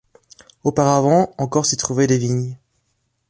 [0.63, 2.57] Auparavant encore s'y trouvaient des vignes.